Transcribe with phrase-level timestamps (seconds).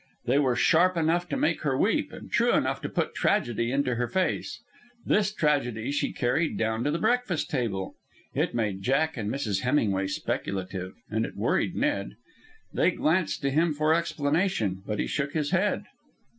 [0.25, 3.93] They were sharp enough to make her weep, and true enough to put tragedy into
[3.93, 4.59] her face.
[5.05, 7.93] This tragedy she carried down to the breakfast table.
[8.33, 9.61] It made Jack and Mrs.
[9.61, 12.15] Hemingway speculative, and it worried Ned.
[12.73, 15.85] They glanced to him for explanation, but he shook his head.